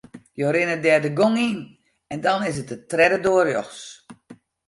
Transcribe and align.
Jo 0.41 0.47
rinne 0.55 0.75
dêr 0.85 0.99
de 1.05 1.11
gong 1.19 1.37
yn 1.47 1.59
en 2.11 2.19
dan 2.25 2.39
is 2.49 2.57
it 2.61 2.71
de 2.71 2.77
tredde 2.91 3.17
doar 3.25 3.45
rjochts. 3.47 3.83